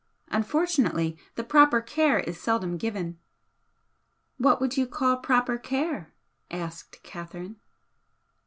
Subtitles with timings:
[0.29, 3.19] Unfortunately, the proper care is seldom given."
[4.39, 6.11] "What would you call proper care?"
[6.49, 7.57] asked Catherine.